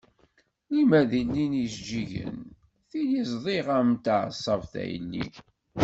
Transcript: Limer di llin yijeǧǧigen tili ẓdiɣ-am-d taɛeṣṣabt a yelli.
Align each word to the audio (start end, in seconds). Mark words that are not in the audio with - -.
Limer 0.71 1.05
di 1.11 1.21
llin 1.31 1.53
yijeǧǧigen 1.59 2.37
tili 2.89 3.21
ẓdiɣ-am-d 3.31 3.99
taɛeṣṣabt 4.05 4.73
a 4.81 4.83
yelli. 4.91 5.25